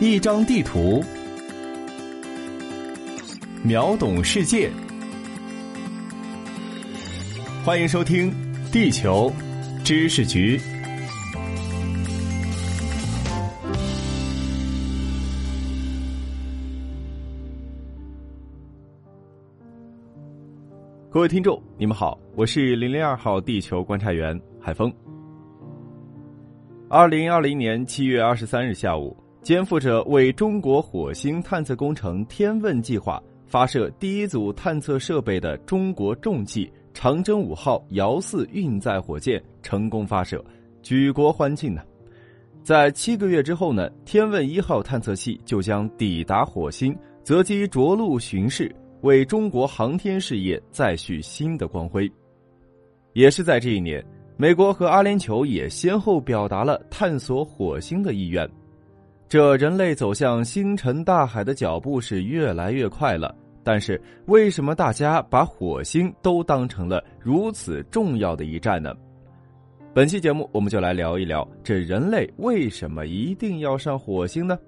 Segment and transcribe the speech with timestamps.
[0.00, 1.04] 一张地图，
[3.62, 4.70] 秒懂世界。
[7.62, 8.32] 欢迎收听
[8.72, 9.30] 《地球
[9.84, 10.56] 知识局》。
[21.10, 24.90] 各位听众，你们好，我是零零二号地球观察员海峰。
[26.88, 29.14] 二零二零年七月二十三日下午。
[29.42, 40.44] 肩负着为中国火星探测工程“天问”计划发射第一组探测设备的中国重器长征五号遥四运载火箭成功发射，
[40.82, 41.82] 举国欢庆呢。
[42.62, 46.94] 在七个月之后呢，“天问一号”探测器就将抵达火星，
[47.24, 52.10] 择机着陆巡视，为中国航天事业再续新的光辉。
[53.14, 54.04] 也是在这一年，
[54.36, 58.48] 美国和阿联酋也先后表达了探索火星的意愿。
[59.30, 63.32] 这人类走向星辰大海的脚步是越来越快了，
[63.62, 68.92] 但是为什么大家把火星都当成了如此重要的一站呢？
[69.94, 74.58] 本期节目我们就来聊一聊，这人类为什么一定要上火星呢？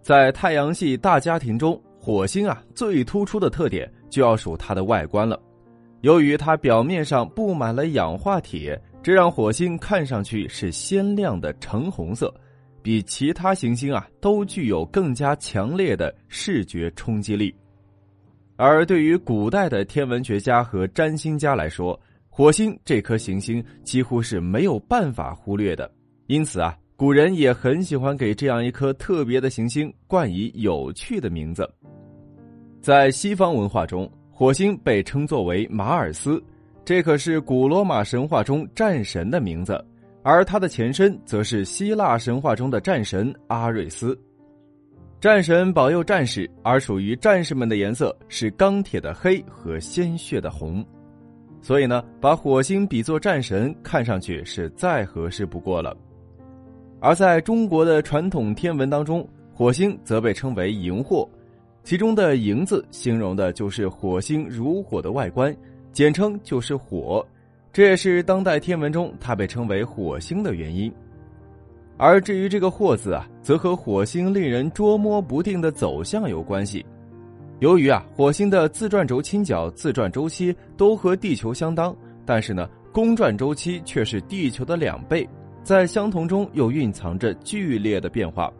[0.00, 5.36] 在太阳系大家庭中，火星啊最突出的特点就要数它的外观了。
[6.02, 12.32] 由于它表面上布满了氧化铁，这让火星看上去是鲜亮的橙红色。
[12.82, 17.54] 比其他行星啊都具有更加强烈的视觉冲击力，
[18.56, 25.90] 而对于古代的天文学家和占星家来说，火星这颗行星几乎是没有办法忽略的。
[26.26, 31.68] 因此啊，古人也很喜欢给这样一颗特别的行星冠以有趣的名字。
[32.80, 36.42] 在西方文化中，火星被称作为马尔斯，
[36.84, 39.84] 这可是古罗马神话中战神的名字。
[40.22, 44.16] 而它的前身则是希腊神话中的战神阿瑞斯，
[45.20, 50.84] 战神保佑战士，而属于战士们的颜色是钢铁的黑和鲜血的红，
[51.60, 55.96] 所以呢，把火星比作战神，看上去是再合适不过了。
[57.00, 61.28] 而在中国的传统天文当中，火星则被称为荧惑，
[61.82, 65.52] 其中的“荧”字形容的就是火星如火的外观，
[65.92, 67.26] 简称就是火。
[67.72, 70.92] 这也是当代天文中它被称为火星的原因，
[71.96, 76.84] 而至于这个“惑”字啊，则和火星令人捉摸不定的走向有关系。
[77.60, 81.96] 由于啊，火星的自转轴倾角、自转周期都和地球相当，
[82.26, 85.26] 但是呢，公转周期却是地球的两倍，
[85.62, 88.52] 在相同中又蕴藏着剧烈的变化，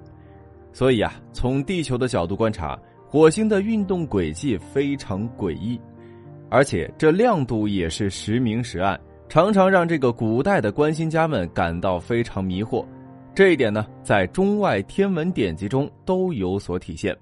[0.73, 5.79] 所以啊，从地球的角度观察，火星的运动轨迹非常诡异。
[6.53, 12.85] 而且这亮度也是时明时暗，常常让这个古代的观星家们感到非常迷惑。
[13.35, 17.17] 这一点呢，在中外天文典籍中都有所体现。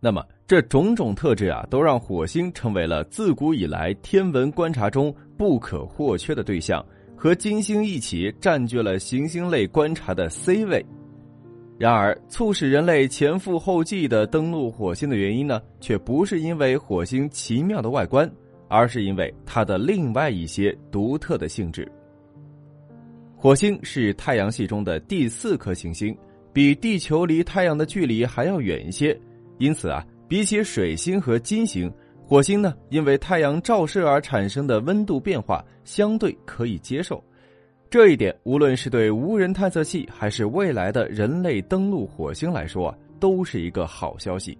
[0.00, 6.82] 那么，这种种特质啊，都让火星成为了自古以来天文观察中不可或缺的对象，
[7.14, 10.82] 和金星一起占据了行星类观察的 C 位。
[11.76, 18.30] 然而，促使人类前赴后继的登陆火星的原因呢，却不是因为火星奇妙的外观，
[18.68, 21.90] 而是因为它的另外一些独特的性质。
[23.36, 26.16] 火星是太阳系中的第四颗行星，
[26.52, 29.20] 比地球离太阳的距离还要远一些，
[29.58, 31.92] 因此啊，比起水星和金星，
[32.24, 37.22] 火星呢，因为太阳照射而产生的温度变化相对可以接受。
[37.90, 44.58] 这一点，无论是对无人探测器，还是未来的人类登陆火星来说，都是一个好消息。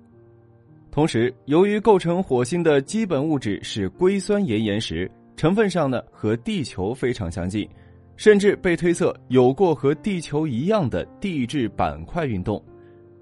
[0.93, 7.69] 同时，由于构成火星的基本物质是硅酸盐岩石，成分上呢和地球非常相近，
[8.15, 12.63] 甚至被推测有过和地球一样的地质板块运动，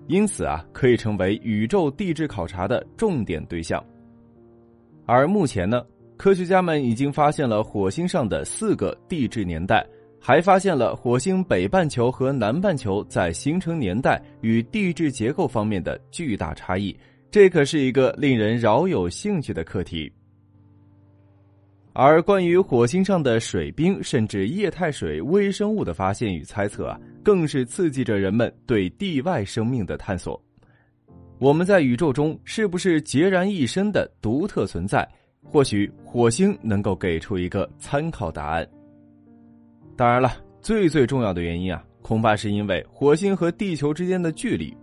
[0.09, 3.83] 因此啊，可以成为宇宙地质考察的重点对象。
[5.07, 5.83] 而目前呢，
[6.23, 9.85] 科学家们已经发现了火星上的四个地质年代。
[10.21, 16.97] 还发现了火星北半球和南半球在形成年代与地质结构方面的巨大差异，
[17.29, 20.09] 这可是一个令人饶有兴趣的课题。
[21.93, 30.41] 而关于火星上的水冰甚至液态水微生物的发现与猜测啊，更是刺激着人们对地外生命的探索。
[31.41, 35.05] 我们在宇宙中是不是孑然一身的独特存在？
[35.45, 38.67] 或许火星能够给出一个参考答案。
[39.97, 44.75] 当然了，最最重要的原因啊，恐怕是因为火星和地球之间的距离。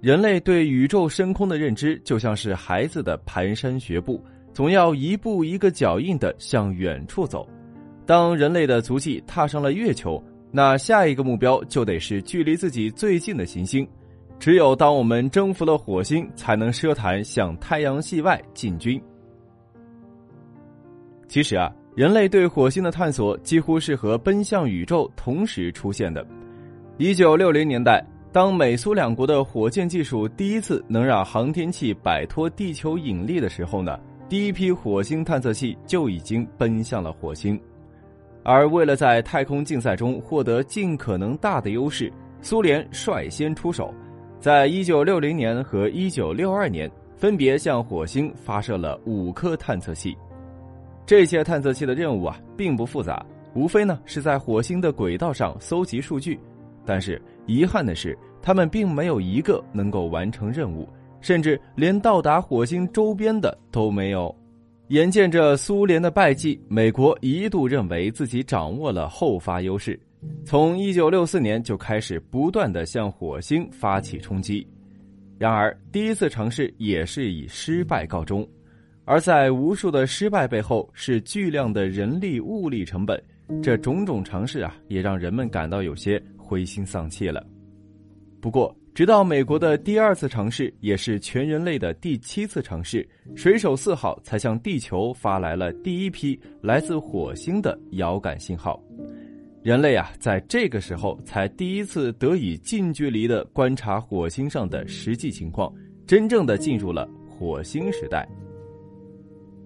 [0.00, 4.22] 人类对宇宙深空的认知就像是孩子的蹒跚学步，
[4.52, 7.48] 总要一步一个脚印的向远处走。
[8.04, 13.88] 当人类的足迹踏上了月球，那下一个目标就得是距离自己最近的行星。
[14.40, 19.00] 只有当我们征服了火星，才能奢谈向太阳系外进军。
[21.32, 26.22] 其实啊，人类对火星的探索几乎是和奔向宇宙同时出现的。
[26.98, 33.98] 一九六零年代，当美苏两国的火箭技术第一次能让航天器摆脱地球引力的时候呢，
[34.28, 37.58] 第一批火星探测器就已经奔向了火星。
[38.44, 42.12] 而为了在太空竞赛中获得尽可能大的优势，
[42.42, 43.90] 苏联率先出手。
[44.38, 50.14] 在一九六零年和一九六二年，分别向火星发射了五颗探测器。
[51.04, 56.38] 这些探测器的任务啊，并不复杂，无非呢是在火星的轨道上搜集数据。
[56.84, 60.88] 但是遗憾的是，他们并没有一个能够完成任务，
[61.20, 64.34] 甚至连到达火星周边的都没有。
[64.88, 69.98] 眼见着苏联的败绩，美国一度认为自己掌握了后发优势。
[70.44, 74.66] 从一九六四年就开始不断的向火星发起冲击，
[75.38, 78.46] 然而第一次尝试也是以失败告终。
[79.04, 83.22] 而在无数的失败背后，是巨量的人力物力成本。
[83.62, 87.44] 这种种尝试啊，也让人们感到有些灰心丧气了。
[88.40, 98.82] 不过，直到美国的第二次尝试，也是全人类的第七次尝试，水手四号才向地球发来了第一批来自火星的遥感信号。
[99.62, 105.72] 人类啊，在这个时候才第一次得以近距离的观察火星上的实际情况，
[106.06, 108.26] 真正的进入了火星时代。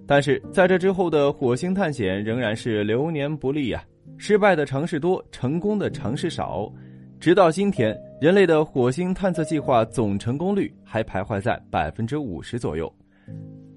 [0.07, 3.85] 但是在这之后的火星探险仍然是流年不利呀，
[4.17, 6.73] 失败的尝试多，成功的尝试少。
[7.19, 12.93] 直到今天，人类的火星探测计划总成功率还徘徊在百分之五十左右。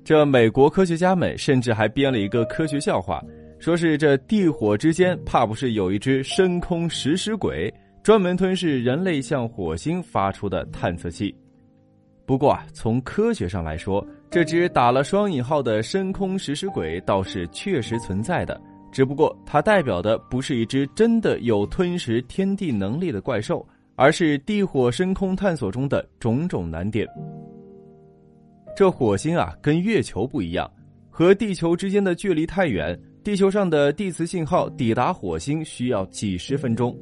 [0.04, 3.24] 这美国科学家们甚至还编了一个科学笑话。
[3.60, 11.36] 说是这地火之间，怕不是有一只深空食尸鬼，专门吞噬人类向火星发出的探测器。
[12.26, 18.62] 不过啊，从科学上来说，这只打了双引号的深空食尸鬼倒是确实存在的，
[18.92, 27.08] 只不过它代表的不是一只真的有吞食天地能力的怪兽，而是地火深空探索中的种种难点。
[28.76, 30.72] 这火星啊，跟月球不一样，
[31.10, 32.98] 和地球之间的距离太远。
[33.24, 36.96] 地球上的地磁信号抵达火星需要几十分钟，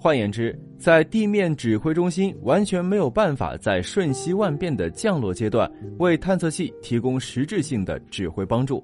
[0.00, 5.68] 换言之，在地面指挥中心完全没有办法在瞬息万变的降落阶段
[5.98, 8.82] 为探测器提供实质性的指挥帮助。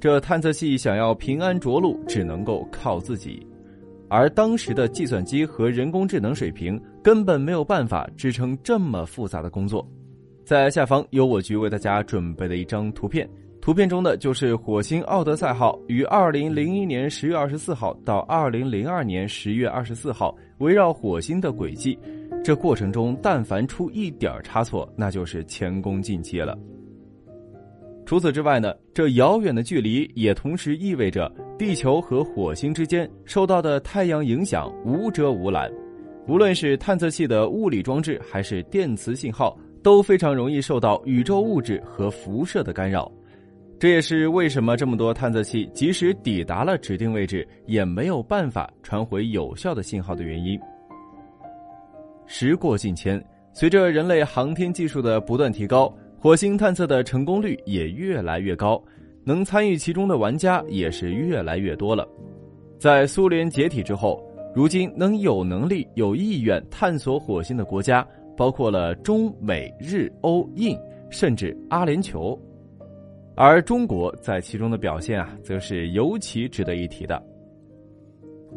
[0.00, 3.44] 这探测器想要平安着陆，只能够靠自己，
[4.08, 9.84] 而当时的计算机和人工智能水平根本没有办法支撑这么复杂的工作。
[10.44, 13.28] 在下方有我局为大家准备的一张图片。
[13.62, 21.96] 图片中的就是火星奥德赛号于二零零一年十月二十四号到二零零二年十月二十四号围绕火星的轨迹，
[22.42, 26.58] 这过程中但凡出一点差错，那就是前功尽弃了。
[28.04, 35.70] 除此之外呢，这遥远的距离也同时意味着地球和火星之间受到的太阳影响无遮无拦，
[36.26, 43.08] 无论是探测器的物理装置还是电磁信号，都非常容易受到宇宙物质和辐射的干扰。
[43.82, 50.56] 这也是为什么这么多探测器即使抵达了指定位置，也没有办法传回有效的信号的原因。
[52.24, 53.20] 时过境迁，
[53.52, 58.80] 随着人类航天技术的不断提高，火星探测的成功率也越来越高，
[59.24, 62.06] 能参与其中的玩家也是越来越多了。
[62.78, 68.06] 在苏联解体之后，如今能有能力、有意愿探索火星的国家，
[68.36, 70.78] 包括了中美日欧印，
[71.10, 72.38] 甚至阿联酋。
[73.34, 77.22] 而中国在其中的表现啊，则是尤其值得一提的。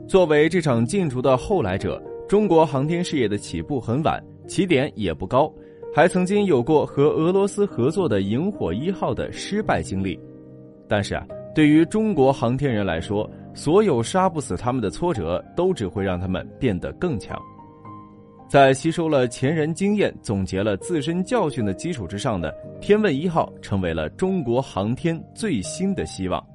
[0.07, 5.51] 作为这场竞逐的后来者，中国航天事业的起步很晚，起点也不高，
[5.93, 10.19] 还曾经有过和俄罗斯合作的“萤火一号”的失败经历。
[10.87, 17.41] 但是啊，对于中国航天人来说，所有杀不死他们的挫折，都只会让他们变得更强。
[18.47, 26.45] 在吸收了前人经验、总结了自身教训的基础之上的天问一号成为了中国航天最新的希望。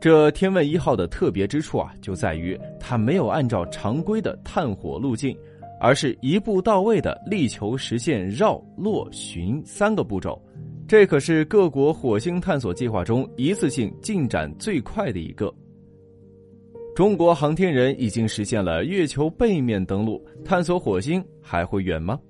[0.00, 5.34] 这天问一号的特别之处啊，就在于它没有按照常规的探火路径，
[5.80, 10.38] 而是一步到位的力求实现绕、落、巡三个步骤。
[10.86, 15.50] 这可是各国火星探索计划中一次性进展最快的一个。
[16.94, 22.20] 中国航天人已经实现了月球背面登陆，探索火星还会远吗？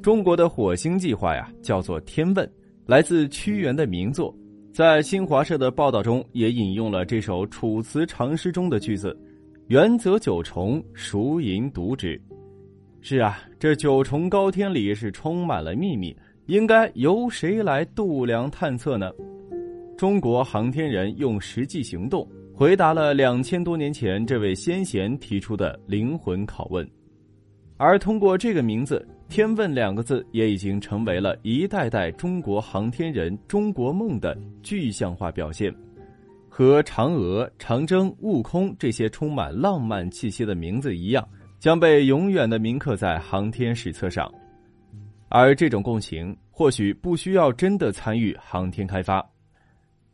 [0.00, 2.48] 中国的火星计划呀，叫做“天问”，
[2.86, 4.32] 来自屈原的名作。
[4.72, 9.18] 在新华社的报道中，也引用了这首《楚辞长诗》中的句子
[9.66, 12.20] ：“原则九重，孰盈独之？”
[13.02, 19.10] 是啊，这九重高天里是充满了秘密，应该由谁来度量探测呢？
[19.98, 22.26] 中国航天人用实际行动
[22.60, 26.86] 回答了两千多年前这位先贤提出的灵魂拷问，
[27.78, 35.74] 而通过这个名字“天问”两个字，也已经成为了一代代中国航天人中国梦的具象化表现，
[36.50, 41.26] 和嫦娥、长征、悟空这些充满浪漫气息的名字一样。
[41.58, 44.30] 将被永远的铭刻在航天史册上，
[45.30, 49.26] 而这种共情或许不需要真的参与航天开发。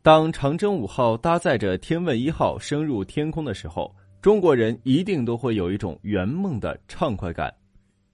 [0.01, 7.53] 当长征五号搭载着天问一号升入天空的时候，中国人一定都会有一种圆梦的畅快感，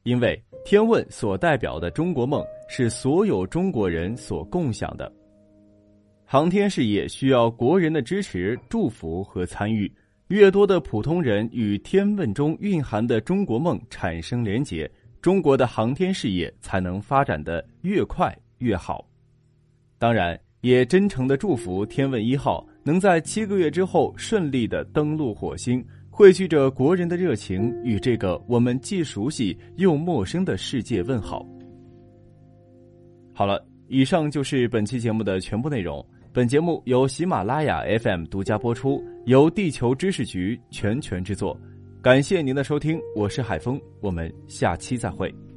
[0.04, 5.12] 因为天问所代表的中国梦是所有中国人所共享的。
[6.26, 9.92] 航天事业需要国人的支持、祝福和参与。
[10.30, 14.90] 越多的普通人与天问中蕴含的中国梦产生连结，
[15.22, 19.06] 中国的航天事业才能发展的越快越好。
[20.00, 31.46] 当然，也真诚的祝福天问一号能在七个月之后顺利的登陆火星，汇聚着国人的热情与这个我们既熟悉又陌生的世界问好。
[33.34, 36.04] 好了，以上就是本期节目的全部内容。
[36.32, 41.60] 本节目由喜马拉雅 FM 独家播出，由地球知识局全权制作。
[42.02, 45.53] 感谢您的收听，我是海峰，我们下期再会。